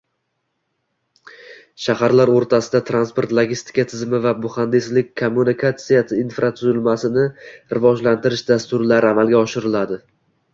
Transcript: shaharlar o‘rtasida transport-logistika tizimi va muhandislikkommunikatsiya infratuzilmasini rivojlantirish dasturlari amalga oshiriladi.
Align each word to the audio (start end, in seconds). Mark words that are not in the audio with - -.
shaharlar 1.87 2.31
o‘rtasida 2.37 2.81
transport-logistika 2.87 3.85
tizimi 3.91 4.21
va 4.23 4.31
muhandislikkommunikatsiya 4.47 6.01
infratuzilmasini 6.23 7.27
rivojlantirish 7.77 8.45
dasturlari 8.51 9.13
amalga 9.15 9.43
oshiriladi. 9.45 10.03